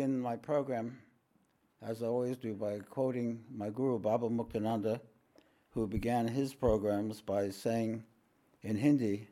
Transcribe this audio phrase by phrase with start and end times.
[0.00, 0.98] begin my program,
[1.82, 4.98] as I always do, by quoting my guru, Baba Muktananda,
[5.72, 8.02] who began his programs by saying
[8.62, 9.28] in Hindi,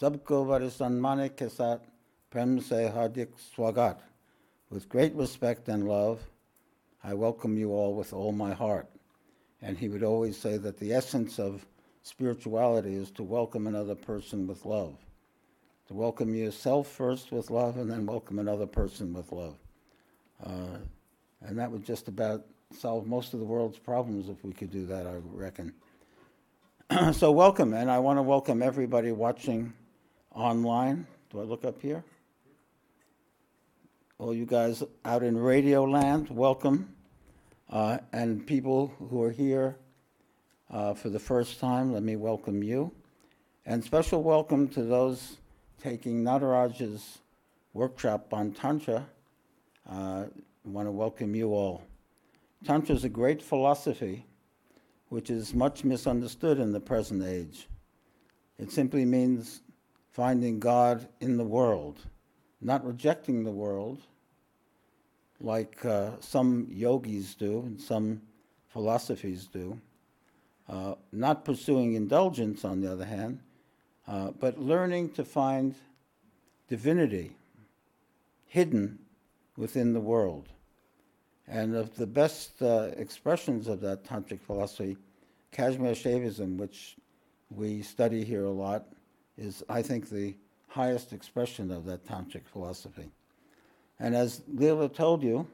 [0.00, 1.80] Sabko Varisanmane ke saath
[2.30, 3.98] prem se hardik swagat.
[4.70, 6.20] With great respect and love,
[7.02, 8.88] I welcome you all with all my heart.
[9.60, 11.66] And he would always say that the essence of
[12.04, 14.94] spirituality is to welcome another person with love.
[15.88, 19.56] To welcome yourself first with love and then welcome another person with love.
[20.44, 20.78] Uh,
[21.42, 22.44] and that would just about
[22.76, 25.72] solve most of the world's problems if we could do that, I reckon.
[27.12, 29.72] so, welcome, and I want to welcome everybody watching
[30.34, 31.06] online.
[31.30, 32.04] Do I look up here?
[34.18, 36.94] All you guys out in Radio Land, welcome.
[37.70, 39.76] Uh, and people who are here
[40.70, 42.92] uh, for the first time, let me welcome you.
[43.64, 45.38] And special welcome to those
[45.82, 47.18] taking Nataraj's
[47.72, 49.06] workshop on Tantra.
[49.88, 50.26] Uh,
[50.64, 51.82] I want to welcome you all.
[52.64, 54.24] Tantra is a great philosophy
[55.08, 57.68] which is much misunderstood in the present age.
[58.58, 59.60] It simply means
[60.10, 61.98] finding God in the world,
[62.60, 64.00] not rejecting the world
[65.40, 68.22] like uh, some yogis do and some
[68.68, 69.78] philosophies do,
[70.68, 73.40] uh, not pursuing indulgence, on the other hand,
[74.06, 75.74] uh, but learning to find
[76.68, 77.36] divinity
[78.46, 78.98] hidden
[79.56, 80.48] within the world.
[81.48, 84.96] And of the best uh, expressions of that tantric philosophy,
[85.50, 86.96] Kashmir Shaivism, which
[87.50, 88.86] we study here a lot,
[89.36, 90.34] is, I think, the
[90.68, 93.10] highest expression of that tantric philosophy.
[94.00, 95.46] And as Leela told you,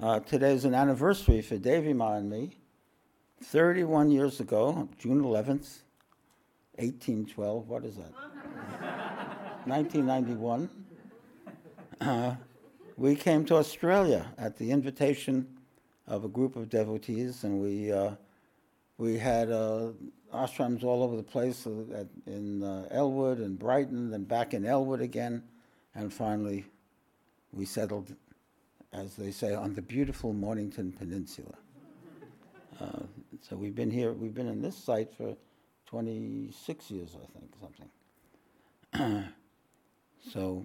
[0.00, 2.56] uh, today is an anniversary for Devi Ma and me.
[3.44, 5.82] 31 years ago, June 11th,
[6.76, 8.12] 1812, what is that?
[9.66, 10.81] 1991.
[12.96, 15.46] We came to Australia at the invitation
[16.06, 18.12] of a group of devotees, and we uh,
[18.98, 19.90] we had uh,
[20.32, 24.64] ashrams all over the place uh, at, in uh, Elwood and Brighton, then back in
[24.64, 25.42] Elwood again,
[25.94, 26.64] and finally
[27.52, 28.14] we settled,
[28.92, 31.54] as they say, on the beautiful Mornington Peninsula.
[32.80, 33.02] Uh,
[33.40, 35.36] so we've been here, we've been in this site for
[35.86, 37.52] 26 years, I think,
[38.90, 39.28] something.
[40.32, 40.64] so,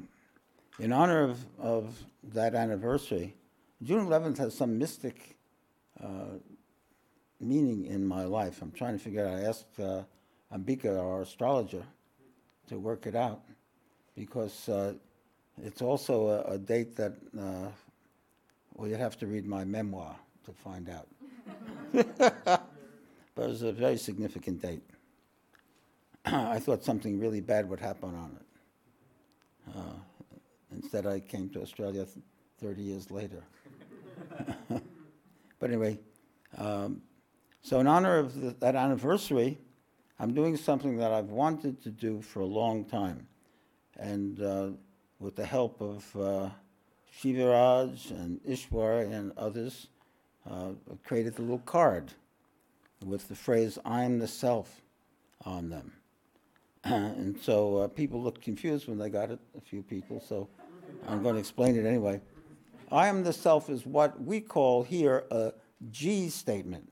[0.80, 3.36] in honor of, of that anniversary,
[3.82, 5.38] June 11th has some mystic
[6.04, 6.38] uh,
[7.40, 8.62] meaning in my life.
[8.62, 9.36] I'm trying to figure out.
[9.36, 10.04] I asked uh,
[10.54, 11.84] Ambika, our astrologer,
[12.68, 13.42] to work it out
[14.16, 14.94] because uh,
[15.64, 17.70] it's also a, a date that, uh,
[18.76, 20.16] well, you'd have to read my memoir
[20.46, 21.08] to find out.
[21.94, 22.62] but
[23.38, 24.84] it was a very significant date.
[26.26, 29.76] I thought something really bad would happen on it.
[30.82, 32.06] Instead, I came to Australia
[32.62, 33.44] 30 years later.
[34.70, 35.98] but anyway,
[36.58, 37.02] um,
[37.64, 39.58] so in honor of the, that anniversary,
[40.20, 43.28] I'm doing something that I've wanted to do for a long time.
[43.98, 44.70] And uh,
[45.20, 46.50] with the help of uh,
[47.20, 49.88] Shivaraj and Ishwar and others,
[50.50, 50.70] uh,
[51.04, 52.14] created a little card
[53.04, 54.82] with the phrase, I'm the self
[55.44, 55.94] on them.
[56.84, 60.48] and so uh, people looked confused when they got it, a few people, so
[61.08, 62.22] I'm going to explain it anyway.
[62.92, 65.54] I am the self is what we call here a
[65.92, 66.92] G statement.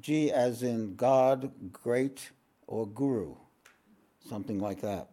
[0.00, 2.30] G as in God, great,
[2.66, 3.34] or guru,
[4.28, 5.10] something like that.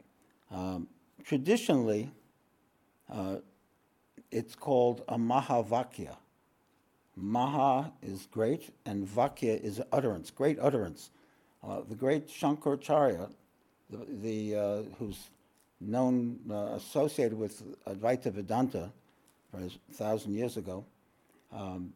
[0.51, 0.87] Um,
[1.23, 2.11] traditionally,
[3.11, 3.37] uh,
[4.31, 6.15] it's called a Mahavakya.
[7.15, 11.11] Maha is great, and Vakya is utterance, great utterance.
[11.63, 13.29] Uh, the great Shankaracharya,
[13.89, 15.29] the, the uh, who's
[15.87, 18.91] known, uh, associated with Advaita Vedanta
[19.51, 20.85] for a thousand years ago,
[21.51, 21.93] um,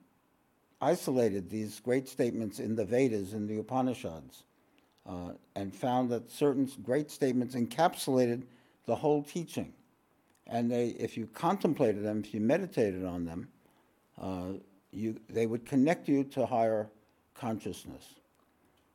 [0.82, 4.44] isolated these great statements in the Vedas, in the Upanishads,
[5.08, 8.44] uh, and found that certain great statements encapsulated
[8.86, 9.74] the whole teaching.
[10.46, 13.48] And they, if you contemplated them, if you meditated on them,
[14.22, 14.60] uh,
[14.92, 16.90] you, they would connect you to higher
[17.34, 18.16] consciousness.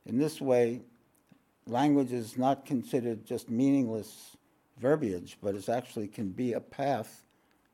[0.06, 0.80] In this way,
[1.66, 4.36] language is not considered just meaningless
[4.82, 7.24] verbiage, but it actually can be a path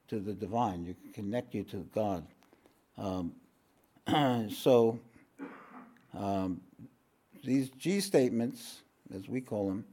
[0.08, 0.84] to the divine.
[0.84, 2.26] You can connect you to God.
[2.98, 3.32] Um,
[4.50, 5.00] so
[6.16, 6.60] um,
[7.42, 8.82] these G statements,
[9.14, 9.84] as we call them,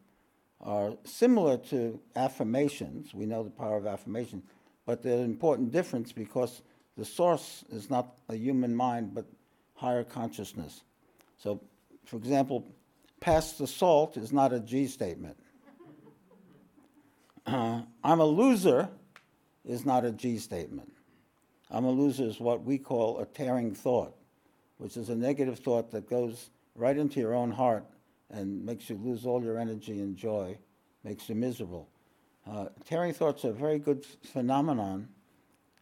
[0.61, 3.13] are similar to affirmations.
[3.13, 4.43] We know the power of affirmation,
[4.85, 6.61] but there's an important difference because
[6.97, 9.25] the source is not a human mind, but
[9.75, 10.81] higher consciousness.
[11.37, 11.61] So,
[12.05, 12.65] for example,
[13.19, 15.37] pass the salt is not a G statement.
[17.47, 18.89] I'm a loser
[19.63, 20.91] is not a G statement.
[21.69, 24.15] I'm a loser is what we call a tearing thought,
[24.77, 27.85] which is a negative thought that goes right into your own heart
[28.31, 30.57] and makes you lose all your energy and joy,
[31.03, 31.87] makes you miserable.
[32.49, 35.07] Uh, tearing thoughts are a very good phenomenon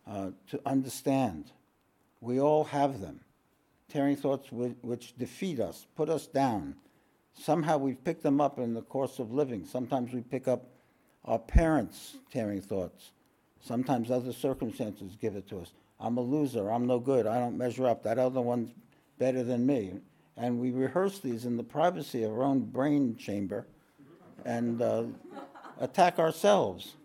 [0.07, 1.51] uh, to understand.
[2.19, 3.21] We all have them.
[3.89, 6.75] Tearing thoughts which defeat us, put us down.
[7.33, 9.65] Somehow we pick them up in the course of living.
[9.65, 10.72] Sometimes we pick up
[11.25, 13.11] our parents' tearing thoughts.
[13.61, 15.71] Sometimes other circumstances give it to us.
[15.99, 16.69] I'm a loser.
[16.69, 17.25] I'm no good.
[17.25, 18.03] I don't measure up.
[18.03, 18.71] That other one's
[19.17, 19.93] better than me.
[20.35, 23.67] And we rehearse these in the privacy of our own brain chamber
[24.43, 25.03] and uh,
[25.79, 26.95] attack ourselves.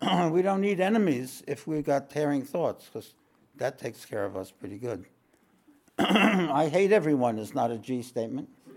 [0.30, 3.14] we don't need enemies if we've got tearing thoughts, because
[3.56, 5.06] that takes care of us pretty good.
[5.98, 8.48] I hate everyone is not a G statement.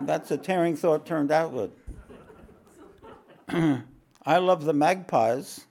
[0.00, 1.72] That's a tearing thought turned outward.
[4.26, 5.66] I love the magpies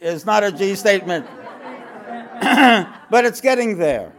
[0.00, 1.26] is not a G statement.
[3.10, 4.12] but it's getting there.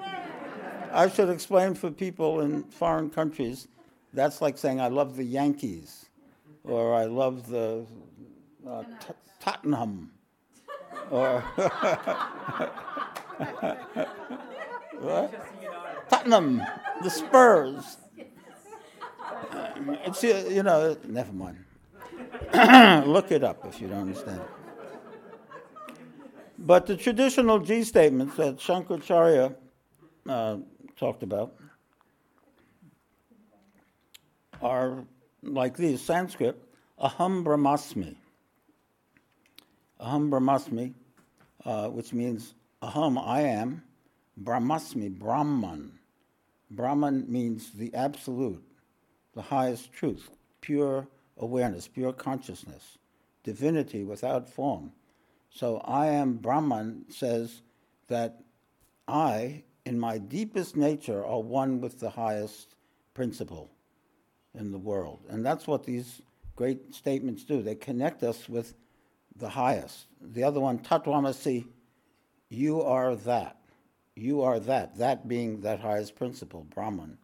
[0.92, 3.68] I should explain for people in foreign countries
[4.14, 6.08] that's like saying I love the Yankees
[6.64, 7.86] or I love the
[8.68, 10.12] uh, t- Tottenham
[11.12, 11.44] or
[16.10, 16.62] Tottenham,
[17.04, 17.98] the Spurs.
[20.06, 21.67] It's you know, never mind.
[23.06, 24.42] Look it up if you don't understand.
[26.58, 29.56] But the traditional G statements that Shankaracharya
[30.28, 30.58] uh,
[30.96, 31.56] talked about
[34.60, 35.04] are
[35.44, 36.60] like these Sanskrit,
[37.00, 38.16] aham brahmasmi.
[40.02, 40.94] Aham brahmasmi,
[41.64, 43.84] uh, which means aham, I am,
[44.44, 45.92] brahmasmi, Brahman.
[46.72, 48.64] Brahman means the absolute,
[49.36, 50.32] the highest truth,
[50.62, 51.08] pure
[51.40, 52.98] awareness, pure consciousness,
[53.44, 54.92] divinity without form.
[55.50, 57.62] So I am Brahman says
[58.08, 58.42] that
[59.08, 62.76] I, in my deepest nature, are one with the highest
[63.14, 63.72] principle
[64.54, 65.20] in the world.
[65.30, 66.22] And that's what these
[66.56, 67.62] great statements do.
[67.62, 68.74] They connect us with
[69.36, 70.08] the highest.
[70.22, 71.68] The other one, Tatvamasi,
[72.50, 73.58] you are that.
[74.16, 77.18] You are that, that being that highest principle, Brahman.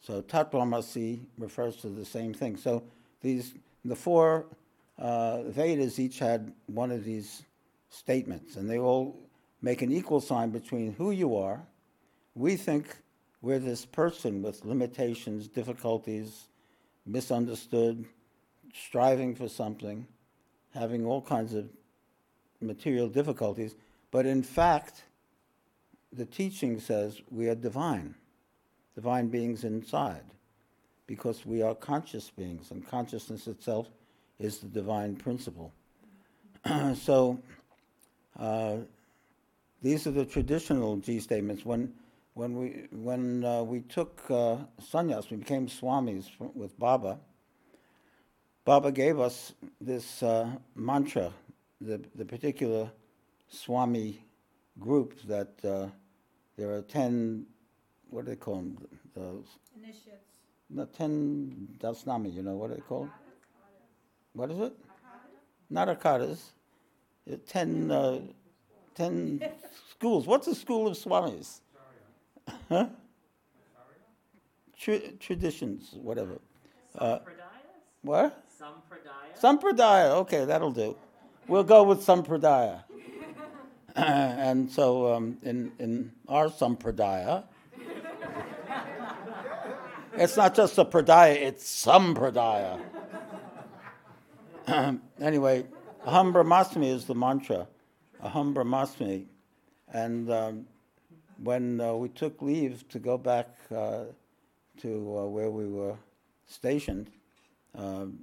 [0.00, 2.56] So Tatvamasi refers to the same thing.
[2.56, 2.84] So
[3.22, 3.54] these,
[3.84, 4.46] the four
[4.98, 7.42] uh, Vedas each had one of these
[7.88, 9.16] statements, and they all
[9.60, 11.62] make an equal sign between who you are.
[12.34, 12.96] We think
[13.40, 16.48] we're this person with limitations, difficulties,
[17.06, 18.04] misunderstood,
[18.74, 20.06] striving for something,
[20.74, 21.68] having all kinds of
[22.60, 23.74] material difficulties,
[24.10, 25.02] but in fact,
[26.12, 28.14] the teaching says we are divine,
[28.94, 30.24] divine beings inside,
[31.12, 33.86] because we are conscious beings, and consciousness itself
[34.38, 35.70] is the divine principle.
[36.94, 37.38] so,
[38.38, 38.76] uh,
[39.82, 41.66] these are the traditional G statements.
[41.66, 41.92] When,
[42.32, 47.18] when we, when, uh, we took uh, sannyas, we became swamis with Baba,
[48.64, 49.52] Baba gave us
[49.82, 51.30] this uh, mantra,
[51.82, 52.90] the, the particular
[53.50, 54.24] Swami
[54.78, 55.88] group that uh,
[56.56, 57.44] there are 10,
[58.08, 58.78] what do they call them?
[59.14, 59.44] Those?
[59.76, 60.31] Initiates.
[60.74, 63.10] No, 10 Dasnami, you know, what are they called?
[64.32, 64.72] What is it?
[65.68, 66.38] Not akadas.
[67.46, 68.20] 10, uh,
[68.94, 69.42] 10
[69.90, 70.26] schools.
[70.26, 71.60] What's a school of Swamis?
[72.68, 72.86] Huh?
[74.78, 76.38] Tra- traditions, whatever.
[76.98, 77.18] Uh,
[78.00, 78.42] what?
[78.60, 79.40] Sampradaya.
[79.40, 80.10] Sampradaya.
[80.22, 80.96] Okay, that'll do.
[81.48, 82.82] We'll go with Sampradaya.
[83.96, 87.44] and so um, in, in our Sampradaya,
[90.14, 92.80] it's not just a pradaya, it's Sampradaya.
[95.20, 95.66] anyway,
[96.06, 97.66] Aham Brahmasmi is the mantra.
[98.22, 99.26] Aham Brahmasmi.
[99.92, 100.66] And um,
[101.42, 104.04] when uh, we took leave to go back uh,
[104.80, 105.96] to uh, where we were
[106.46, 107.10] stationed,
[107.76, 108.20] um,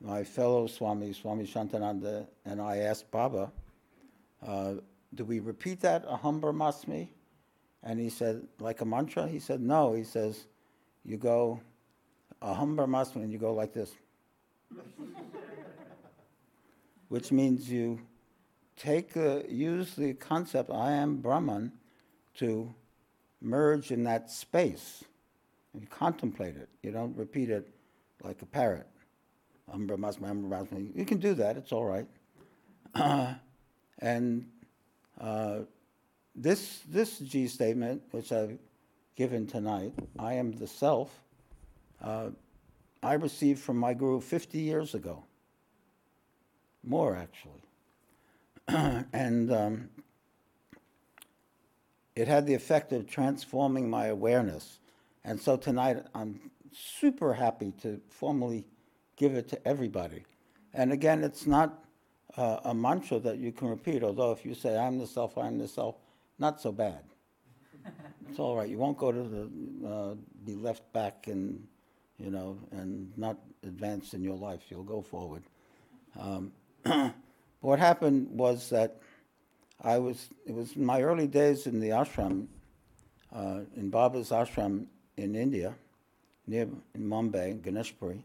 [0.00, 3.50] my fellow Swami, Swami Shantananda, and I asked Baba,
[4.46, 4.74] uh,
[5.14, 7.08] do we repeat that, Aham Brahmasmi?
[7.82, 9.28] And he said, like a mantra?
[9.28, 9.92] He said, no.
[9.92, 10.46] He says,
[11.06, 11.60] you go
[12.42, 13.92] Aham Brahmasmi, and you go like this
[17.08, 18.00] which means you
[18.76, 21.72] take the, use the concept I am Brahman
[22.36, 22.74] to
[23.40, 25.04] merge in that space.
[25.74, 26.68] And contemplate it.
[26.82, 27.68] You don't repeat it
[28.22, 28.86] like a parrot.
[29.72, 30.96] Umbrah Masman, Umbra Masman.
[30.96, 32.06] You can do that, it's all right.
[33.98, 34.50] And
[35.18, 35.60] uh,
[36.34, 38.58] this, this G statement, which I've
[39.16, 41.10] given tonight, I am the self,
[42.02, 42.30] uh,
[43.02, 45.24] I received from my guru 50 years ago.
[46.84, 47.62] more actually.
[49.12, 49.88] and um,
[52.14, 54.78] it had the effect of transforming my awareness.
[55.24, 58.66] And so tonight I'm super happy to formally
[59.16, 60.24] give it to everybody.
[60.74, 61.84] And again, it's not
[62.36, 65.58] uh, a mantra that you can repeat, although if you say, I'm the self, I'm
[65.58, 65.96] the self,
[66.38, 67.00] not so bad.
[68.28, 68.68] It's all right.
[68.68, 70.14] You won't go to the, uh,
[70.44, 71.66] be left back and,
[72.18, 74.60] you know, and not advance in your life.
[74.68, 75.42] You'll go forward.
[76.18, 76.52] Um,
[77.60, 79.00] what happened was that
[79.82, 82.46] I was, it was my early days in the ashram,
[83.34, 85.74] uh, in Baba's ashram in India,
[86.46, 88.22] near in Mumbai, Ganeshpuri.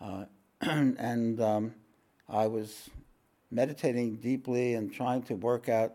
[0.00, 0.24] Uh,
[0.60, 1.74] and um,
[2.28, 2.90] I was
[3.50, 5.94] meditating deeply and trying to work out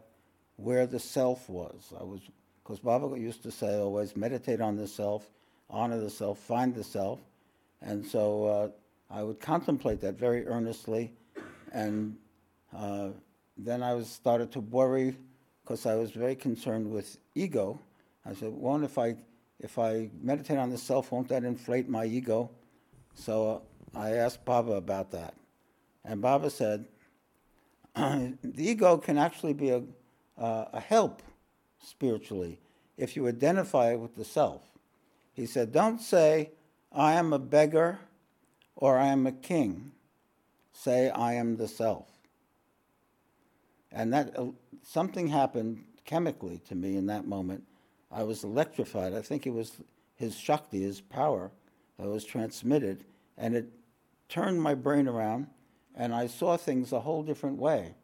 [0.58, 1.94] where the self was.
[2.00, 2.22] I was,
[2.64, 5.30] because Baba used to say always, meditate on the self,
[5.70, 7.20] honor the self, find the self.
[7.82, 8.70] And so uh,
[9.10, 11.14] I would contemplate that very earnestly.
[11.74, 12.18] And
[12.76, 13.10] uh,
[13.58, 15.18] then I was started to worry
[15.64, 17.80] because I was very concerned with ego.
[18.26, 19.16] I said, won't if I,
[19.60, 22.52] if I meditate on the self, won't that inflate my ego?
[23.16, 23.64] So
[23.96, 25.34] uh, I asked Baba about that.
[26.06, 26.86] And Baba said,
[27.96, 29.84] the ego can actually be a,
[30.38, 31.22] uh, a help
[31.84, 32.60] spiritually
[32.98, 34.62] if you identify with the self.
[35.34, 36.52] He said, Don't say,
[36.92, 38.00] I am a beggar
[38.76, 39.92] or I am a king.
[40.74, 42.08] Say, I am the self.
[43.92, 44.48] And that uh,
[44.84, 47.64] something happened chemically to me in that moment.
[48.12, 49.14] I was electrified.
[49.14, 49.74] I think it was
[50.16, 51.52] his Shakti, his power,
[51.98, 53.04] that was transmitted.
[53.38, 53.68] And it
[54.30, 55.48] turned my brain around
[55.96, 57.96] and I saw things a whole different way.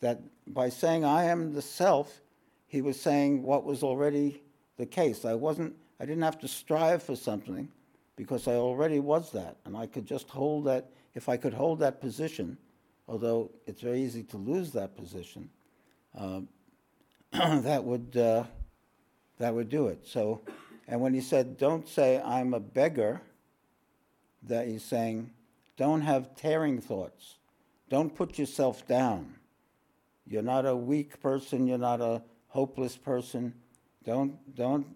[0.00, 2.20] That by saying I am the self,
[2.70, 4.42] he was saying what was already
[4.76, 5.24] the case.
[5.24, 7.68] I wasn't I didn't have to strive for something
[8.16, 9.56] because I already was that.
[9.66, 12.56] And I could just hold that if I could hold that position,
[13.08, 15.50] although it's very easy to lose that position,
[16.16, 16.40] uh,
[17.32, 18.44] that would uh,
[19.38, 20.06] that would do it.
[20.06, 20.42] So
[20.86, 23.20] and when he said, Don't say I'm a beggar,
[24.44, 25.30] that he's saying
[25.76, 27.36] don't have tearing thoughts.
[27.88, 29.34] Don't put yourself down.
[30.26, 33.54] You're not a weak person, you're not a hopeless person.
[34.04, 34.86] Don't, don't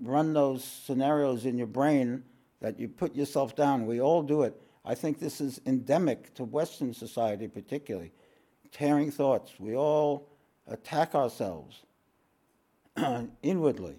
[0.00, 2.22] run those scenarios in your brain
[2.60, 3.86] that you put yourself down.
[3.86, 4.60] We all do it.
[4.84, 8.12] I think this is endemic to Western society, particularly.
[8.72, 9.52] Tearing thoughts.
[9.58, 10.28] We all
[10.66, 11.82] attack ourselves
[13.42, 13.96] inwardly.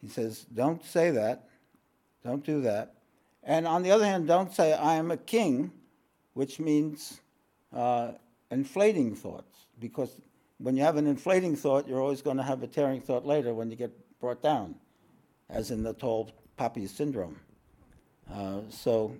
[0.00, 1.48] He says, don't say that.
[2.24, 2.94] Don't do that.
[3.42, 5.72] And on the other hand, don't say, I am a king,
[6.34, 7.20] which means
[7.74, 8.12] uh,
[8.50, 10.20] inflating thoughts, because
[10.62, 13.52] when you have an inflating thought, you're always going to have a tearing thought later
[13.54, 14.74] when you get brought down,
[15.50, 17.38] as in the tall poppy syndrome.
[18.32, 19.16] Uh, so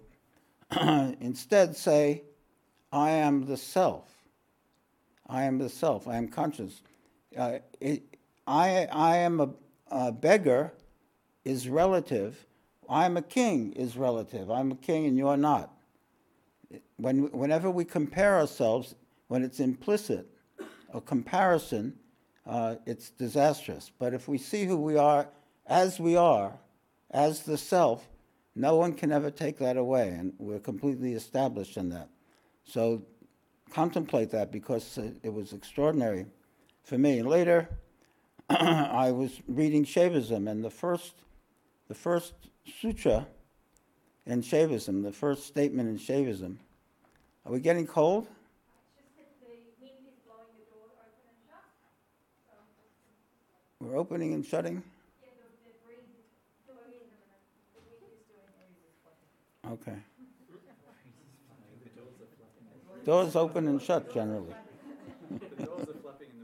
[1.21, 2.23] instead, say,
[2.93, 4.09] I am the self.
[5.29, 6.07] I am the self.
[6.07, 6.83] I am conscious.
[7.37, 8.03] Uh, it,
[8.47, 9.51] I, I am a,
[9.91, 10.73] a beggar
[11.45, 12.47] is relative
[12.93, 14.51] I'm a king is relative.
[14.51, 15.73] I'm a king and you're not.
[16.97, 18.95] When, whenever we compare ourselves,
[19.29, 20.27] when it's implicit,
[20.93, 21.99] a comparison,
[22.47, 23.91] uh, it's disastrous.
[23.99, 25.29] But if we see who we are
[25.67, 26.53] as we are,
[27.11, 28.09] as the self,
[28.55, 32.09] no one can ever take that away, and we're completely established in that.
[32.65, 33.03] So
[33.71, 36.27] contemplate that because it was extraordinary
[36.83, 37.23] for me.
[37.23, 37.69] Later,
[38.51, 41.15] I was reading Shaivism, and the first,
[41.89, 42.35] the first
[42.81, 43.27] sutra
[44.27, 46.57] in Shaivism, the first statement in Shaivism.
[47.47, 48.29] Are we getting cold?
[53.93, 54.83] We're opening and shutting?
[59.71, 59.97] Okay.
[63.05, 64.55] Doors open and shut generally.
[65.31, 66.39] the doors are flapping in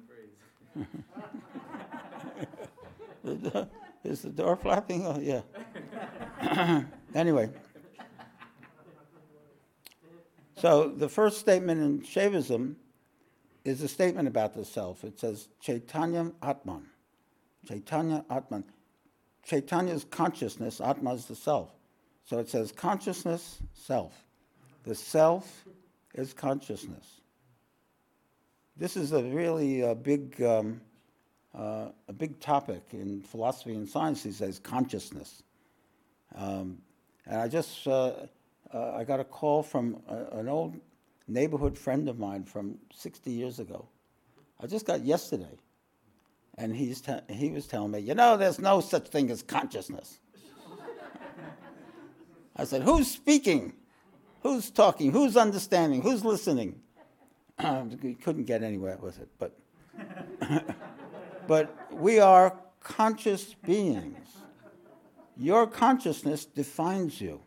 [3.25, 3.65] the breeze.
[4.05, 5.07] Is the door flapping?
[5.07, 6.83] Oh, yeah.
[7.15, 7.49] anyway.
[10.59, 12.75] So the first statement in Shaivism
[13.65, 15.03] is a statement about the self.
[15.03, 16.89] It says Chaitanya Atman.
[17.69, 18.65] Chaitanya Atman.
[19.45, 21.71] Chaitanya's consciousness, Atma is the self.
[22.25, 24.25] So it says consciousness, self.
[24.85, 25.65] The self
[26.15, 27.21] is consciousness.
[28.77, 30.81] This is a really uh, big um,
[31.55, 35.43] uh, a big topic in philosophy and science these days, consciousness.
[36.35, 36.79] Um,
[37.27, 38.13] and I just, uh,
[38.73, 40.77] uh, I got a call from a, an old
[41.27, 43.89] neighborhood friend of mine from 60 years ago.
[44.61, 45.59] I just got yesterday.
[46.59, 50.19] And he's te- he was telling me, you know, there's no such thing as consciousness.
[52.57, 53.75] I said, who's speaking?
[54.43, 55.13] Who's talking?
[55.13, 56.03] Who's understanding?
[56.03, 56.81] Who's listening?
[58.03, 59.57] he couldn't get anywhere with it, but
[61.47, 64.17] but we are conscious beings.
[65.37, 67.41] Your consciousness defines you,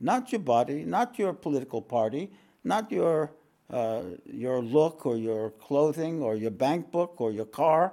[0.00, 2.32] not your body, not your political party,
[2.64, 3.32] not your
[3.70, 7.92] uh, your look or your clothing or your bank book or your car.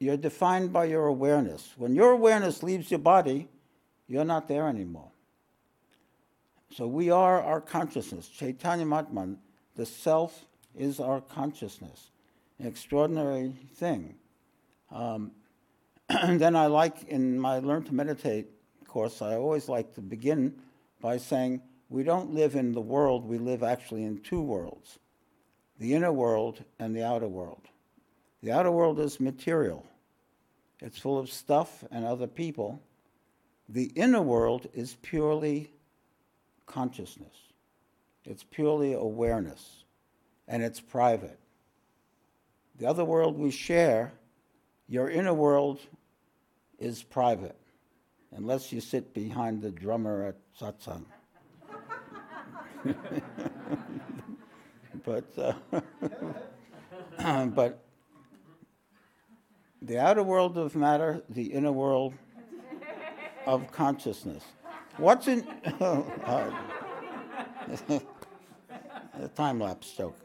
[0.00, 1.72] You're defined by your awareness.
[1.76, 3.48] When your awareness leaves your body,
[4.08, 5.12] you're not there anymore.
[6.74, 8.28] So we are our consciousness.
[8.28, 9.36] Chaitanya Matman,
[9.76, 12.10] the self is our consciousness.
[12.58, 14.16] An extraordinary thing.
[14.90, 15.30] Um,
[16.08, 18.48] and then I like in my Learn to Meditate
[18.90, 20.54] course, I always like to begin
[21.00, 24.98] by saying we don't live in the world, we live actually in two worlds
[25.78, 27.69] the inner world and the outer world.
[28.42, 29.86] The outer world is material,
[30.80, 32.80] it's full of stuff and other people.
[33.68, 35.70] The inner world is purely
[36.66, 37.34] consciousness,
[38.24, 39.84] it's purely awareness,
[40.48, 41.38] and it's private.
[42.78, 44.12] The other world we share,
[44.88, 45.80] your inner world
[46.78, 47.56] is private,
[48.32, 51.04] unless you sit behind the drummer at satsang.
[55.04, 55.52] but uh,
[57.48, 57.84] but
[59.82, 62.14] the outer world of matter, the inner world
[63.46, 64.44] of consciousness.
[64.96, 65.46] What's in
[65.80, 66.50] uh,
[69.18, 70.18] a time lapse joke?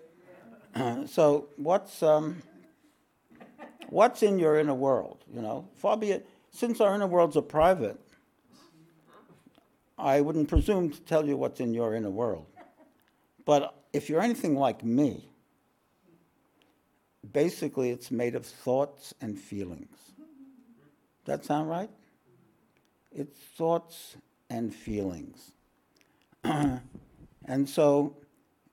[1.07, 2.41] so what's um,
[3.89, 5.23] what's in your inner world?
[5.33, 6.29] You know, far be it.
[6.51, 7.99] Since our inner worlds are private,
[9.97, 12.45] I wouldn't presume to tell you what's in your inner world.
[13.45, 15.29] But if you're anything like me,
[17.35, 19.97] basically it's made of thoughts and feelings.
[21.25, 21.89] That sound right?
[23.11, 24.15] It's thoughts
[24.49, 25.51] and feelings.
[26.43, 28.15] and so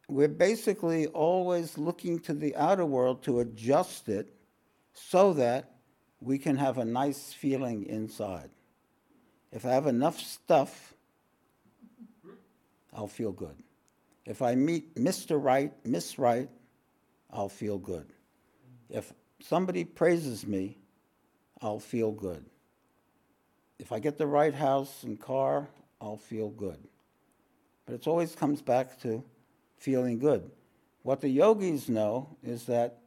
[0.09, 4.33] we're basically always looking to the outer world to adjust it
[4.93, 5.73] so that
[6.21, 8.51] we can have a nice feeling inside.
[9.51, 10.95] If I have enough stuff,
[12.95, 13.57] I'll feel good.
[14.25, 15.43] If I meet Mr.
[15.43, 16.49] Right, Miss Right,
[17.29, 18.07] I'll feel good.
[18.93, 20.77] If somebody praises me,
[21.63, 22.45] I'll feel good.
[23.79, 26.79] If I get the right house and car, I'll feel good.
[27.87, 29.25] But it always comes back to
[29.79, 30.51] feeling good.
[31.05, 32.99] What the yogis know is that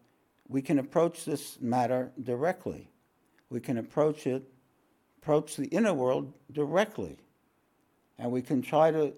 [0.47, 2.89] we can approach this matter directly.
[3.51, 4.43] We can approach it,
[5.21, 7.17] approach the inner world directly.
[8.17, 9.13] And we can try to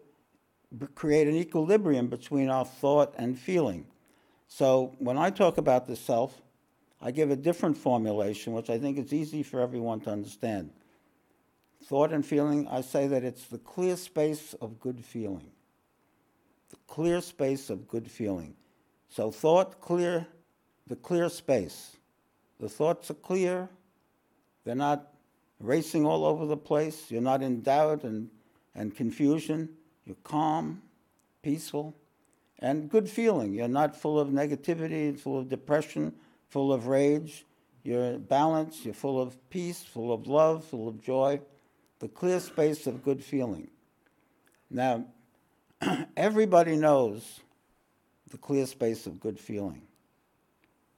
[0.95, 3.87] create an equilibrium between our thought and feeling.
[4.49, 6.41] So when I talk about the self,
[7.01, 10.71] I give a different formulation, which I think is easy for everyone to understand.
[11.83, 15.51] Thought and feeling, I say that it's the clear space of good feeling.
[16.69, 18.55] The clear space of good feeling.
[19.09, 20.27] So thought, clear,
[20.87, 21.95] the clear space.
[22.59, 23.69] The thoughts are clear,
[24.65, 25.13] they're not
[25.59, 28.29] racing all over the place, you're not in doubt and,
[28.75, 29.69] and confusion.
[30.07, 30.81] You're calm,
[31.41, 31.93] peaceful,
[32.59, 33.53] and good feeling.
[33.53, 36.13] You're not full of negativity, and full of depression,
[36.49, 37.45] full of rage.
[37.83, 41.39] You're balanced, you're full of peace, full of love, full of joy.
[41.99, 43.69] The clear space of good feeling.
[44.69, 45.05] Now,
[46.17, 47.39] everybody knows
[48.29, 49.81] the clear space of good feeling.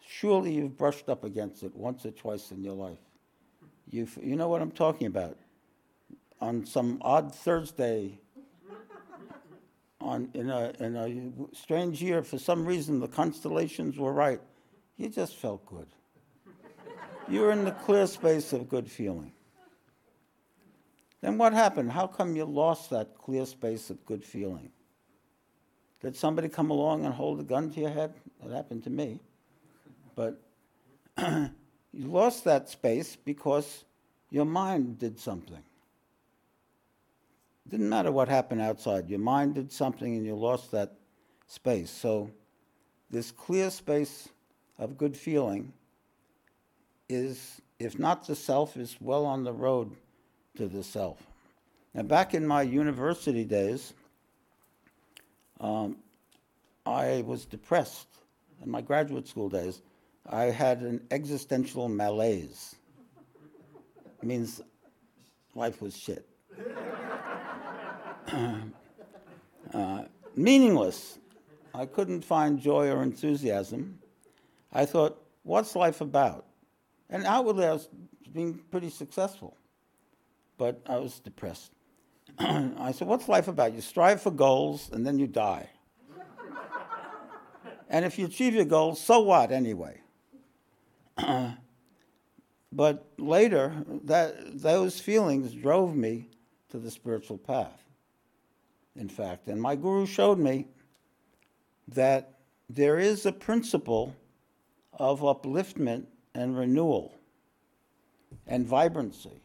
[0.06, 2.98] Surely you've brushed up against it once or twice in your life.
[3.90, 5.38] you you know what I'm talking about.
[6.42, 8.18] On some odd Thursday
[10.02, 14.42] on, in, a, in a strange year, for some reason, the constellations were right.
[15.00, 15.88] You just felt good.
[17.30, 19.32] you were in the clear space of good feeling.
[21.22, 21.94] Then what happened?
[21.94, 24.72] How come you lost that clear space of good feeling?
[26.02, 28.14] Did somebody come along and hold a gun to your head?
[28.44, 29.22] That happened to me.
[30.16, 30.42] But
[31.18, 31.50] you
[31.94, 33.86] lost that space because
[34.30, 35.64] your mind did something.
[37.70, 39.10] Didn't matter what happened outside.
[39.10, 40.96] Your mind did something and you lost that
[41.48, 41.90] space.
[41.90, 42.32] So,
[43.10, 44.28] this clear space
[44.80, 45.74] of good feeling
[47.10, 49.96] is, if not the self, is well on the road
[50.58, 51.22] to the self.
[51.94, 53.94] Now, back in my university days,
[55.60, 55.98] um,
[56.86, 58.08] I was depressed.
[58.64, 59.82] In my graduate school days,
[60.28, 62.76] I had an existential malaise.
[64.22, 64.62] It means
[65.56, 66.28] life was shit.
[69.74, 70.04] uh,
[70.36, 71.20] meaningless.
[71.74, 73.99] I couldn't find joy or enthusiasm.
[74.72, 76.46] I thought, what's life about?
[77.10, 77.90] And outwardly, I was
[78.34, 79.58] being pretty successful,
[80.58, 81.72] but I was depressed.
[82.40, 83.74] I said, what's life about?
[83.74, 85.70] You strive for goals and then you die.
[87.92, 90.00] And if you achieve your goals, so what anyway?
[92.72, 96.28] but later, that, those feelings drove me
[96.70, 97.84] to the spiritual path,
[98.96, 99.48] in fact.
[99.48, 100.68] And my guru showed me
[101.88, 102.36] that
[102.70, 104.16] there is a principle
[105.00, 107.16] of upliftment and renewal
[108.46, 109.42] and vibrancy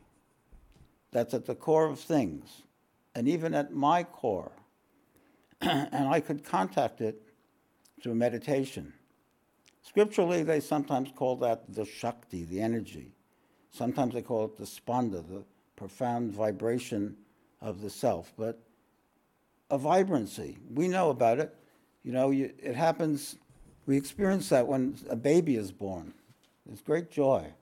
[1.13, 2.63] that's at the core of things,
[3.15, 4.53] and even at my core.
[5.61, 7.23] and I could contact it
[8.03, 8.93] through meditation.
[9.81, 13.13] Scripturally, they sometimes call that the Shakti, the energy.
[13.71, 15.45] Sometimes they call it the Spanda, the
[15.77, 17.17] profound vibration
[17.61, 18.33] of the self.
[18.37, 18.59] But
[19.71, 21.55] a vibrancy, we know about it.
[22.03, 23.37] You know, you, it happens,
[23.87, 26.15] we experience that when a baby is born.
[26.67, 27.53] There's great joy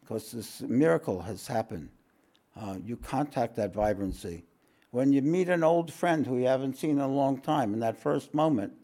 [0.00, 1.88] because this miracle has happened.
[2.60, 4.44] Uh, you contact that vibrancy.
[4.90, 7.80] When you meet an old friend who you haven't seen in a long time, in
[7.80, 8.74] that first moment,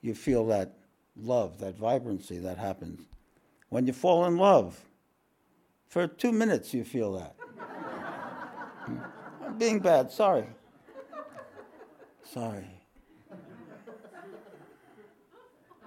[0.00, 0.76] you feel that
[1.16, 3.08] love, that vibrancy that happens.
[3.68, 4.80] When you fall in love,
[5.88, 7.34] for two minutes you feel that.
[9.44, 10.46] I'm being bad, sorry.
[12.22, 12.81] Sorry.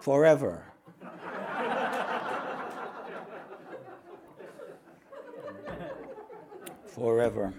[0.05, 0.61] Forever.
[6.85, 7.53] Forever.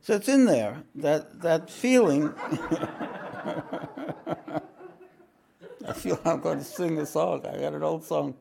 [0.00, 2.34] so it's in there, that, that feeling.
[5.86, 7.46] I feel I'm going to sing a song.
[7.46, 8.34] I got an old song.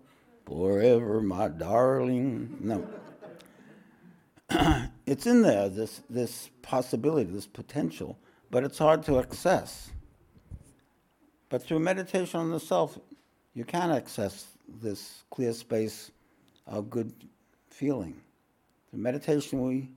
[0.47, 2.57] Forever, my darling.
[2.61, 2.83] No.
[5.07, 8.19] It's in there, this, this possibility, this potential,
[8.51, 9.89] but it's hard to access.
[11.49, 12.99] But through meditation on the self,
[13.53, 14.45] you can access
[14.81, 16.11] this clear space
[16.67, 17.13] of good
[17.69, 18.21] feeling.
[18.89, 19.89] Through meditation, we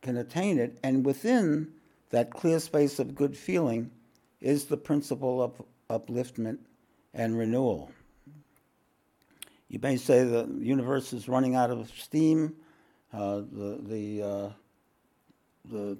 [0.00, 1.72] can attain it, and within
[2.10, 3.90] that clear space of good feeling
[4.40, 5.60] is the principle of
[5.90, 6.58] upliftment
[7.12, 7.90] and renewal.
[9.68, 12.54] You may say the universe is running out of steam,
[13.12, 14.50] the, the, uh,
[15.70, 15.98] the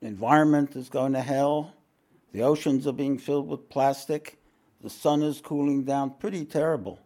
[0.00, 1.74] environment is going to hell,
[2.32, 4.38] the oceans are being filled with plastic,
[4.80, 7.00] the sun is cooling down, pretty terrible.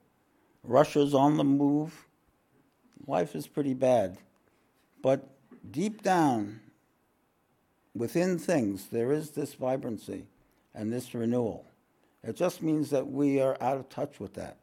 [0.63, 2.07] Russia's on the move.
[3.07, 4.19] Life is pretty bad.
[5.03, 5.27] But
[5.71, 6.61] deep down,
[7.95, 10.27] within things, there is this vibrancy
[10.75, 11.65] and this renewal.
[12.23, 14.59] It just means that we are out of touch with that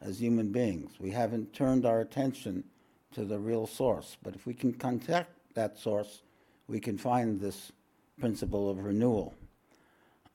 [0.00, 0.92] as human beings.
[0.98, 2.64] We haven't turned our attention
[3.12, 4.16] to the real source.
[4.22, 6.22] But if we can contact that source,
[6.66, 7.72] we can find this
[8.18, 9.34] principle of renewal.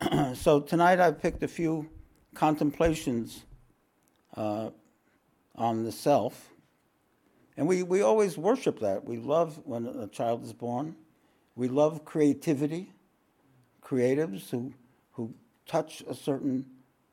[0.36, 1.90] so tonight I've picked a few
[2.34, 3.44] contemplations
[4.36, 4.70] uh,
[5.56, 6.52] on the self.
[7.58, 9.04] And we, we always worship that.
[9.04, 10.96] We love when a child is born.
[11.56, 12.94] We love creativity,
[13.84, 14.74] creatives who,
[15.14, 15.34] who
[15.66, 16.68] touch a certain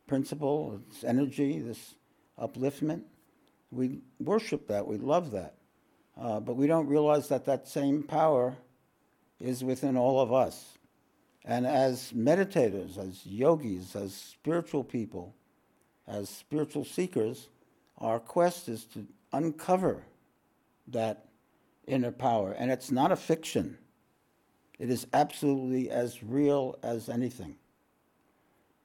[0.06, 1.94] principle, this energy, this
[2.38, 3.04] upliftment.
[3.74, 4.86] We worship that.
[4.86, 5.54] We love that.
[6.16, 8.56] Uh, but we don't realize that that same power
[9.40, 10.78] is within all of us.
[11.44, 15.34] And as meditators, as yogis, as spiritual people,
[16.06, 17.48] as spiritual seekers,
[17.98, 20.04] our quest is to uncover
[20.88, 21.26] that
[21.86, 22.52] inner power.
[22.52, 23.78] And it's not a fiction,
[24.78, 27.56] it is absolutely as real as anything.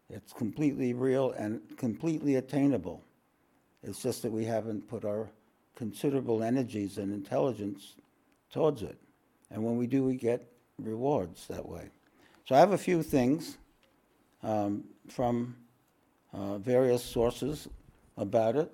[0.09, 3.03] It's completely real and completely attainable.
[3.83, 5.29] It's just that we haven't put our
[5.75, 7.95] considerable energies and intelligence
[8.51, 8.97] towards it.
[9.51, 10.45] And when we do, we get
[10.77, 11.89] rewards that way.
[12.45, 13.57] So I have a few things
[14.43, 15.55] um, from
[16.33, 17.67] uh, various sources
[18.17, 18.71] about it.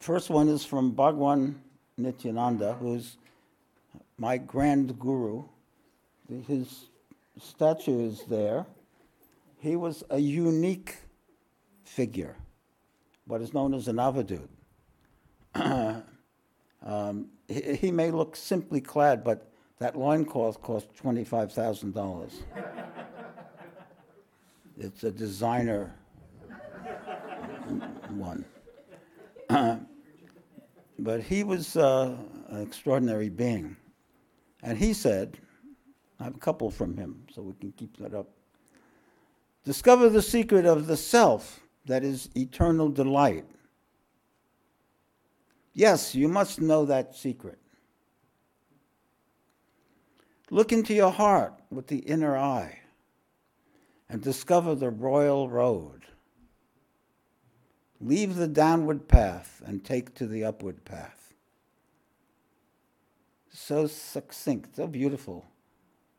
[0.00, 1.60] First one is from Bhagwan
[1.96, 3.16] Nityananda, who's
[4.18, 5.44] my grand guru.
[6.46, 6.86] His
[7.40, 8.66] statue is there.
[9.58, 10.96] He was a unique
[11.84, 12.36] figure,
[13.26, 14.48] what is known as an avadut.
[16.84, 22.32] um, he, he may look simply clad, but that loincloth cost $25,000.
[24.78, 25.94] it's a designer
[28.10, 28.44] one.
[30.98, 32.16] but he was uh,
[32.48, 33.76] an extraordinary being.
[34.62, 35.38] And he said,
[36.20, 38.28] I have a couple from him, so we can keep that up.
[39.64, 43.44] Discover the secret of the self that is eternal delight.
[45.74, 47.58] Yes, you must know that secret.
[50.50, 52.80] Look into your heart with the inner eye
[54.08, 56.04] and discover the royal road.
[58.00, 61.32] Leave the downward path and take to the upward path.
[63.50, 65.46] So succinct, so beautiful.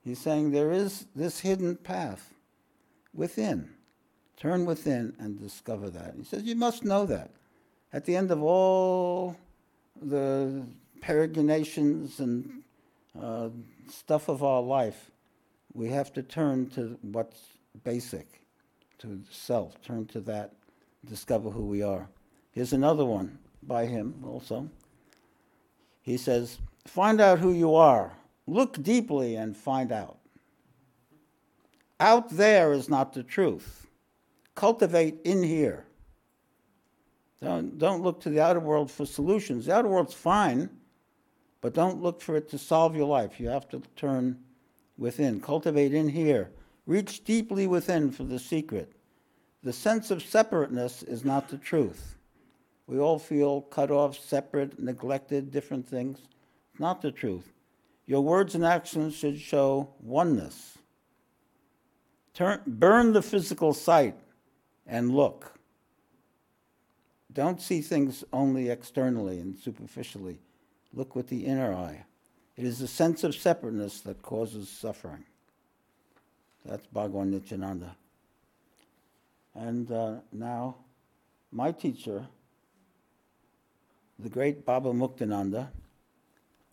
[0.02, 2.34] He's saying there is this hidden path
[3.14, 3.70] within.
[4.44, 6.16] Turn within and discover that.
[6.18, 7.32] He says you must know that.
[7.94, 9.38] At the end of all
[10.02, 10.66] the
[11.00, 12.62] peregrinations and
[13.18, 13.48] uh,
[13.90, 15.12] stuff of our life,
[15.74, 17.40] we have to turn to what's
[17.86, 18.42] basic,
[18.98, 20.52] to self, turn to that,
[21.06, 22.10] discover who we are.
[22.52, 24.70] Here's another one by him also.
[26.02, 28.12] He says, Find out who you are.
[28.46, 30.18] Look deeply and find out.
[32.02, 33.84] Out there is not the truth.
[34.56, 35.86] Cultivate in here.
[37.42, 39.66] Don't, don't look to the outer world for solutions.
[39.66, 40.70] The outer world's fine,
[41.60, 43.40] but don't look for it to solve your life.
[43.40, 44.40] You have to turn
[44.98, 46.52] within, cultivate in here.
[46.86, 48.94] Reach deeply within for the secret.
[49.64, 52.16] The sense of separateness is not the truth.
[52.88, 56.20] We all feel cut off, separate, neglected, different things.
[56.80, 57.54] Not the truth.
[58.06, 60.78] Your words and actions should show oneness.
[62.34, 64.16] Turn, burn the physical sight
[64.88, 65.54] and look.
[67.32, 70.40] Don't see things only externally and superficially.
[70.94, 72.06] Look with the inner eye.
[72.56, 75.24] It is the sense of separateness that causes suffering.
[76.64, 77.96] That's Bhagwan Nityananda.
[79.56, 80.76] And uh, now,
[81.52, 82.28] my teacher,
[84.20, 85.70] the great Baba Muktananda,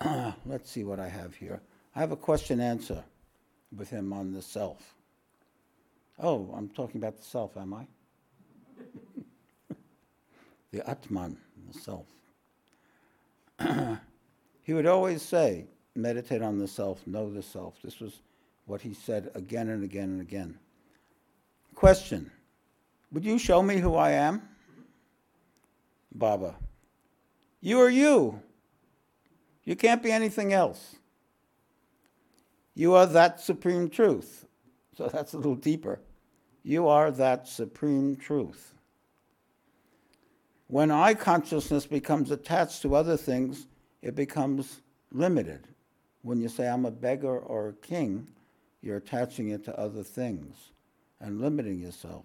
[0.46, 1.61] let's see what I have here.
[1.94, 3.03] I have a question answer
[3.77, 4.94] with him on the self.
[6.18, 7.87] Oh, I'm talking about the self, am I?
[10.72, 11.37] The Atman,
[11.72, 12.06] the self.
[14.62, 17.80] he would always say, meditate on the self, know the self.
[17.83, 18.22] This was
[18.66, 20.59] what he said again and again and again.
[21.74, 22.30] Question
[23.12, 24.42] Would you show me who I am?
[26.14, 26.56] Baba,
[27.61, 28.40] you are you.
[29.64, 30.96] You can't be anything else.
[32.74, 34.46] You are that supreme truth.
[34.96, 36.00] So that's a little deeper.
[36.62, 38.74] You are that supreme truth.
[40.70, 43.66] When I consciousness becomes attached to other things,
[44.02, 45.66] it becomes limited.
[46.22, 48.28] When you say, I'm a beggar or a king,
[48.80, 50.56] you're attaching it to other things
[51.20, 52.24] and limiting yourself.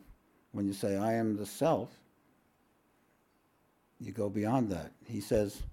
[0.52, 1.90] When you say, I am the self,
[4.00, 4.92] you go beyond that.
[5.08, 5.64] He says,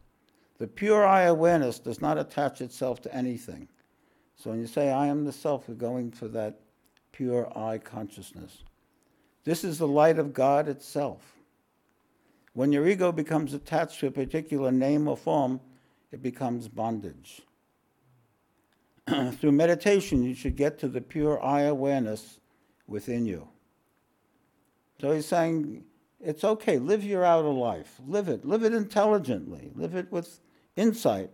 [0.57, 3.69] the pure eye awareness does not attach itself to anything.
[4.35, 6.61] So when you say, I am the self, you're going for that
[7.13, 8.63] pure eye consciousness.
[9.45, 11.21] This is the light of God itself.
[12.55, 15.61] When your ego becomes attached to a particular name or form,
[16.11, 17.43] it becomes bondage.
[19.41, 22.41] Through meditation, you should get to the pure eye awareness
[22.87, 23.49] within you.
[25.01, 25.85] So he's saying,
[26.21, 28.01] it's okay, live your outer life.
[28.07, 28.45] Live it.
[28.45, 29.73] Live it intelligently.
[29.75, 30.41] Live it with
[30.77, 31.31] insight.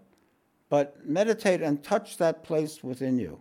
[0.71, 3.41] But meditate and touch that place within you.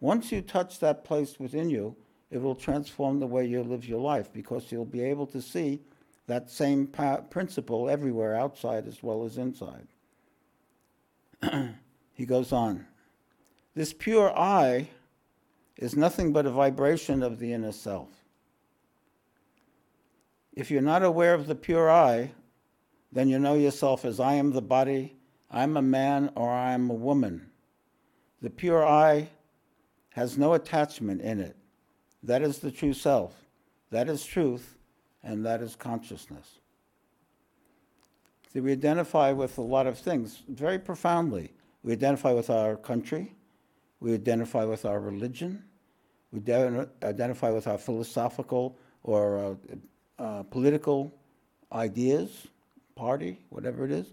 [0.00, 1.96] Once you touch that place within you,
[2.30, 5.80] it will transform the way you live your life because you'll be able to see
[6.28, 6.86] that same
[7.30, 9.88] principle everywhere outside as well as inside.
[12.12, 12.86] he goes on.
[13.74, 14.90] This pure I
[15.78, 18.10] is nothing but a vibration of the inner self.
[20.52, 22.32] If you're not aware of the pure I,
[23.10, 25.16] then you know yourself as I am the body,
[25.50, 27.50] I'm a man, or I am a woman.
[28.42, 29.30] The pure I
[30.10, 31.56] has no attachment in it.
[32.22, 33.46] That is the true self.
[33.90, 34.77] That is truth,
[35.28, 36.58] and that is consciousness.
[38.50, 41.52] See, we identify with a lot of things very profoundly.
[41.82, 43.34] We identify with our country,
[44.00, 45.64] we identify with our religion,
[46.32, 46.40] we
[47.02, 51.14] identify with our philosophical or uh, uh, political
[51.72, 52.48] ideas,
[52.96, 54.10] party, whatever it is.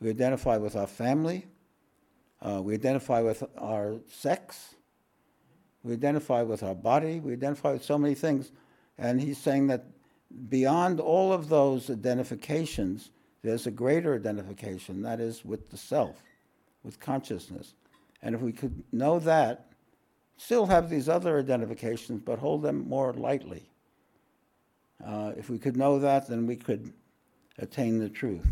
[0.00, 1.46] We identify with our family.
[2.42, 4.74] Uh, we identify with our sex.
[5.82, 7.20] We identify with our body.
[7.20, 8.52] We identify with so many things.
[8.98, 9.86] And he's saying that
[10.48, 13.10] beyond all of those identifications,
[13.42, 16.22] there's a greater identification, that is with the self,
[16.82, 17.74] with consciousness.
[18.22, 19.66] And if we could know that,
[20.36, 23.68] still have these other identifications, but hold them more lightly.
[25.04, 26.92] Uh, if we could know that, then we could
[27.58, 28.46] attain the truth.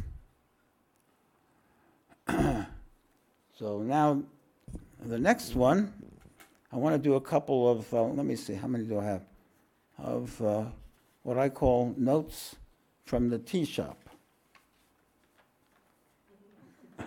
[2.29, 4.23] so now,
[5.05, 5.93] the next one,
[6.73, 9.05] I want to do a couple of, uh, let me see, how many do I
[9.05, 9.23] have?
[9.99, 10.65] Of uh,
[11.27, 12.55] what I call notes
[13.05, 13.99] from the tea shop.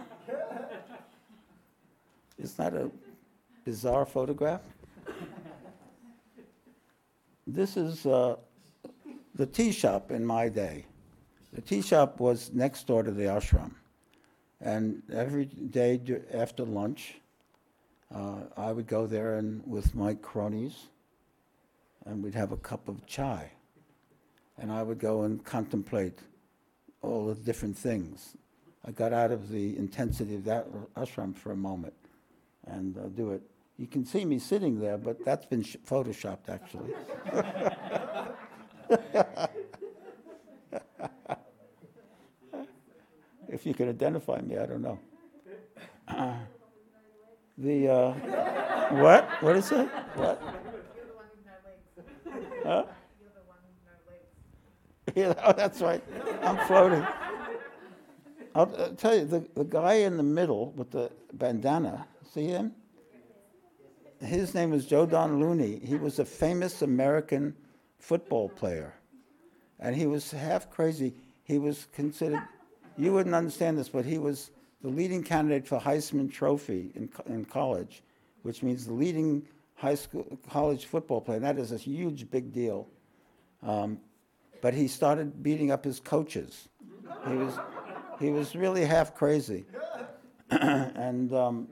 [2.37, 2.91] Isn't that a
[3.63, 4.59] bizarre photograph?
[7.47, 8.35] This is uh,
[9.35, 10.83] the tea shop in my day.
[11.53, 13.71] The tea shop was next door to the ashram.
[14.59, 16.01] And every day
[16.33, 17.21] after lunch,
[18.13, 20.89] uh, I would go there and with my cronies,
[22.05, 23.51] and we'd have a cup of chai,
[24.59, 26.19] and I would go and contemplate
[27.01, 28.37] all the different things.
[28.85, 31.93] I got out of the intensity of that ashram for a moment,
[32.65, 33.41] and uh, do it.
[33.77, 36.91] You can see me sitting there, but that's been sh- photoshopped actually.
[43.47, 44.99] if you can identify me, I don't know.
[46.07, 46.33] Uh,
[47.57, 48.13] the uh,
[49.01, 49.29] what?
[49.41, 49.87] What is it?
[50.15, 50.15] What?
[50.15, 50.27] You're
[51.05, 52.09] the one with no legs.
[52.65, 52.83] Huh?
[55.19, 56.01] Yeah, oh, that's right.
[56.41, 57.05] I'm floating.
[58.55, 62.73] I'll, uh tell you, the, the guy in the middle with the bandana, see him?
[64.21, 65.81] His name was Joe Don Looney.
[65.83, 67.53] He was a famous American
[67.99, 68.93] football player.
[69.79, 71.13] And he was half crazy.
[71.43, 72.41] He was considered,
[72.97, 74.51] you wouldn't understand this, but he was
[74.81, 78.03] the leading candidate for Heisman Trophy in, in college,
[78.43, 81.37] which means the leading high school, college football player.
[81.37, 82.87] And That is a huge, big deal.
[83.63, 83.99] Um,
[84.61, 86.67] but he started beating up his coaches.
[87.27, 87.57] He was,
[88.19, 89.65] he was really half crazy.
[90.49, 91.67] and, um,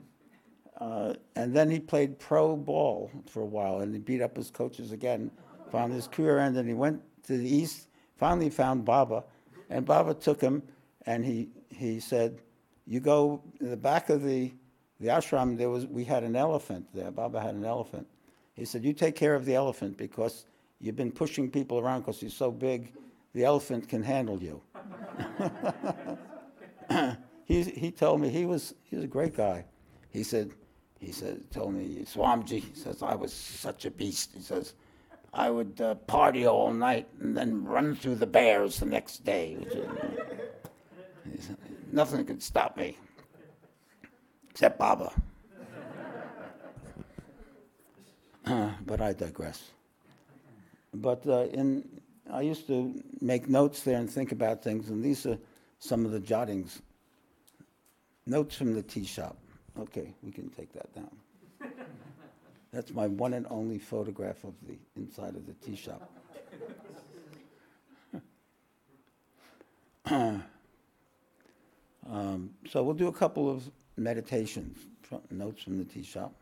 [0.80, 4.50] uh, and then he played pro ball for a while and he beat up his
[4.50, 5.30] coaches again.
[5.72, 6.66] Found his career ended.
[6.66, 9.24] He went to the east, finally found Baba,
[9.68, 10.62] and Baba took him
[11.06, 12.40] and he, he said,
[12.86, 14.52] You go in the back of the,
[15.00, 17.10] the ashram, there was, we had an elephant there.
[17.10, 18.06] Baba had an elephant.
[18.54, 20.46] He said, You take care of the elephant because
[20.80, 22.92] you've been pushing people around because you're so big,
[23.34, 24.62] the elephant can handle you.
[27.44, 29.64] he, he told me he was, he was a great guy.
[30.10, 30.52] He said,
[30.98, 34.30] he said, told me, Swamiji, he says, I was such a beast.
[34.34, 34.74] He says,
[35.32, 39.56] I would uh, party all night and then run through the bears the next day.
[39.56, 39.72] Which
[41.40, 41.56] said,
[41.92, 42.96] Nothing could stop me,
[44.50, 45.12] except Baba.
[48.44, 49.70] Uh, but I digress.
[50.94, 55.24] But uh, in, I used to make notes there and think about things, and these
[55.26, 55.38] are
[55.78, 56.82] some of the jottings.
[58.26, 59.36] Notes from the tea shop.
[59.78, 61.10] Okay, we can take that down.
[62.72, 66.10] That's my one and only photograph of the inside of the tea shop.
[70.10, 70.42] um,
[72.68, 74.78] so we'll do a couple of meditations,
[75.30, 76.34] notes from the tea shop.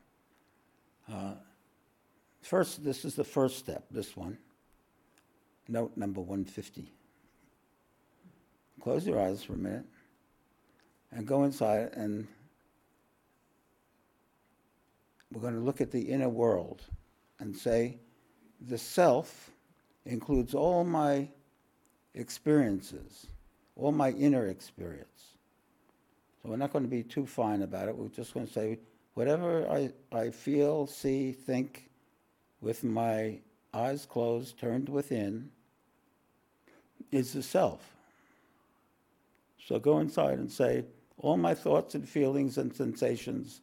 [1.13, 1.35] Uh,
[2.43, 4.39] first, this is the first step, this one.
[5.69, 6.91] Note number 150.
[8.81, 9.85] Close your eyes for a minute
[11.11, 12.27] and go inside and
[15.33, 16.83] we're going to look at the inner world
[17.41, 17.99] and say
[18.61, 19.51] the self
[20.05, 21.29] includes all my
[22.15, 23.27] experiences,
[23.75, 25.37] all my inner experience.
[26.43, 27.97] So we're not going to be too fine about it.
[27.97, 28.79] We're just going to say
[29.15, 31.86] whatever I, I feel, see, think
[32.67, 33.39] with my
[33.73, 35.49] eyes closed, turned within,
[37.13, 37.95] is the self.
[39.65, 40.85] So go inside and say,
[41.17, 43.61] all my thoughts and feelings and sensations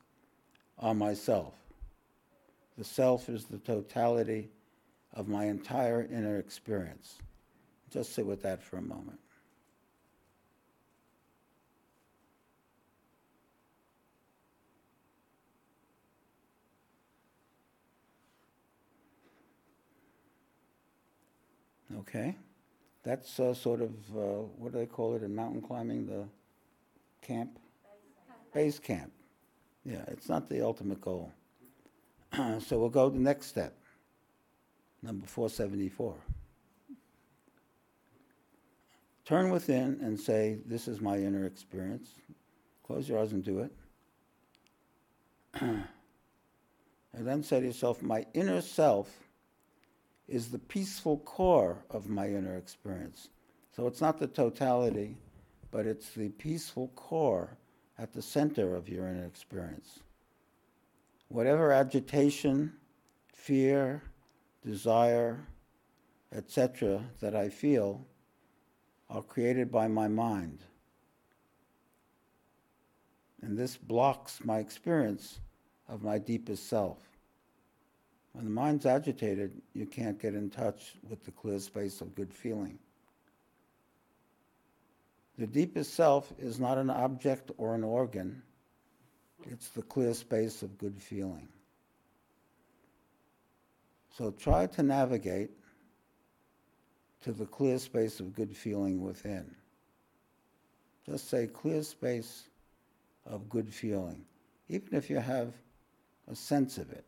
[0.80, 1.54] are myself.
[2.78, 4.48] The self is the totality
[5.14, 7.18] of my entire inner experience.
[7.92, 9.20] Just sit with that for a moment.
[22.00, 22.36] Okay,
[23.04, 26.06] that's uh, sort of uh, what do they call it in mountain climbing?
[26.06, 26.26] The
[27.22, 27.60] camp,
[28.54, 29.12] base camp.
[29.86, 31.32] Yeah, it's not the ultimate goal.
[32.60, 33.76] so we'll go to the next step,
[35.02, 36.16] number 474.
[39.26, 42.16] Turn within and say, This is my inner experience.
[42.86, 43.72] Close your eyes and do it.
[45.62, 45.88] and
[47.14, 49.10] then say to yourself, My inner self
[50.28, 53.30] is the peaceful core of my inner experience.
[53.76, 55.18] So it's not the totality,
[55.72, 57.58] but it's the peaceful core
[57.98, 60.00] at the center of your inner experience.
[61.28, 62.74] Whatever agitation,
[63.28, 64.04] fear,
[64.64, 65.48] desire,
[66.32, 68.06] etc., that I feel
[69.10, 70.60] are created by my mind.
[73.42, 75.40] And this blocks my experience
[75.90, 77.13] of my deepest self.
[78.34, 82.34] When the mind's agitated, you can't get in touch with the clear space of good
[82.34, 82.80] feeling.
[85.38, 88.44] The deepest self is not an object or an organ,
[89.46, 91.48] it's the clear space of good feeling.
[94.18, 95.52] So try to navigate
[97.24, 99.56] to the clear space of good feeling within.
[101.06, 102.44] Just say clear space
[103.26, 104.24] of good feeling.
[104.70, 105.54] Even if you have
[106.30, 107.06] a sense of it.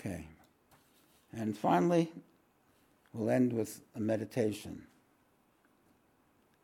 [0.00, 0.26] Okay.
[1.36, 2.10] And finally,
[3.12, 4.82] we'll end with a meditation.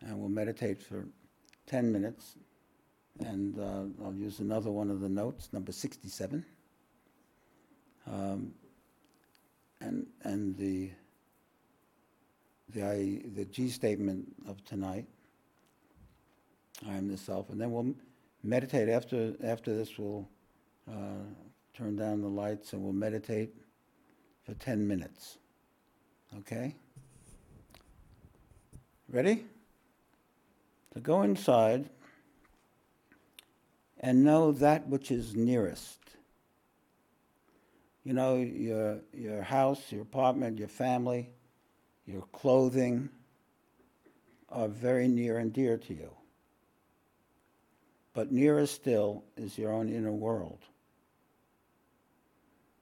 [0.01, 1.05] And we'll meditate for
[1.67, 2.37] 10 minutes.
[3.21, 6.47] And uh, I'll use another one of the notes, number 67.
[8.11, 8.53] Um,
[9.83, 10.91] and and the,
[12.71, 15.05] the, I, the G statement of tonight,
[16.89, 17.51] I am the self.
[17.51, 17.95] And then we'll
[18.43, 18.89] meditate.
[18.89, 20.27] After, after this, we'll
[20.91, 21.25] uh,
[21.77, 23.55] turn down the lights and we'll meditate
[24.45, 25.37] for 10 minutes.
[26.39, 26.75] Okay?
[29.11, 29.45] Ready?
[30.95, 31.91] To go inside
[34.01, 35.99] and know that which is nearest.
[38.05, 41.29] You know, your, your house, your apartment, your family,
[42.07, 43.11] your clothing
[44.49, 46.11] are very near and dear to you.
[48.15, 50.61] But nearer still is your own inner world.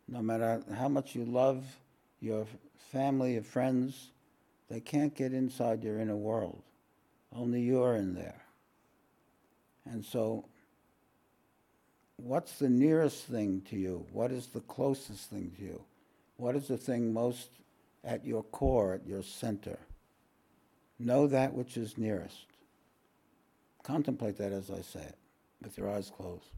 [0.08, 1.64] No matter how much you love
[2.20, 2.46] your
[2.92, 4.10] family, your friends,
[4.68, 6.62] they can't get inside your inner world.
[7.34, 8.42] Only you're in there.
[9.84, 10.46] And so,
[12.16, 14.06] what's the nearest thing to you?
[14.12, 15.84] What is the closest thing to you?
[16.36, 17.48] What is the thing most
[18.02, 19.78] at your core, at your center?
[20.98, 22.46] Know that which is nearest.
[23.82, 25.16] Contemplate that as I say it,
[25.62, 26.48] with your eyes closed.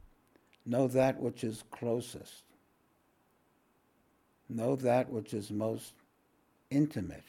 [0.65, 2.43] Know that which is closest.
[4.49, 5.93] Know that which is most
[6.71, 7.25] intimate.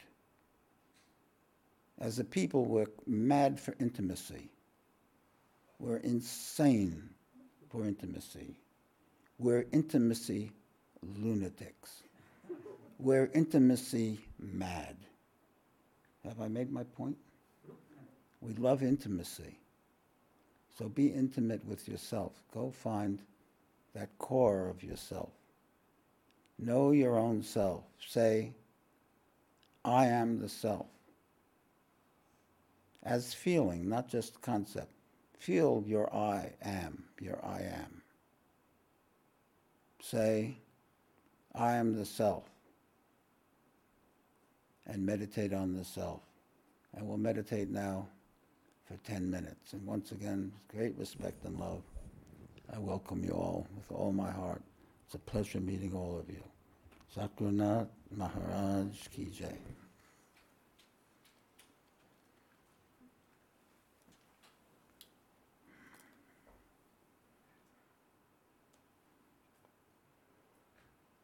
[2.00, 4.50] As a people, we're mad for intimacy.
[5.80, 7.10] We're insane
[7.70, 8.56] for intimacy.
[9.40, 10.52] We're intimacy
[11.02, 12.04] lunatics.
[13.00, 14.96] We're intimacy mad.
[16.24, 17.18] Have I made my point?
[18.42, 19.58] We love intimacy.
[20.78, 22.34] So be intimate with yourself.
[22.54, 23.20] Go find
[23.94, 25.32] that core of yourself.
[26.60, 27.84] Know your own self.
[28.08, 28.54] Say,
[29.86, 30.88] I am the self.
[33.04, 34.92] As feeling, not just concept.
[35.38, 38.02] Feel your I am, your I am.
[40.02, 40.58] Say,
[41.54, 42.44] I am the self.
[44.88, 46.22] And meditate on the self.
[46.96, 48.08] And we'll meditate now
[48.88, 49.74] for 10 minutes.
[49.74, 51.84] And once again, with great respect and love,
[52.74, 54.62] I welcome you all with all my heart.
[55.08, 56.44] It's a pleasure meeting all of you.
[57.16, 59.58] Sadgurunath Maharaj Ki Jai.